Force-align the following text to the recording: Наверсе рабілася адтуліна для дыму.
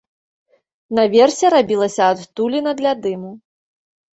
Наверсе 0.99 1.45
рабілася 1.55 2.03
адтуліна 2.15 2.75
для 2.81 2.91
дыму. 3.07 3.31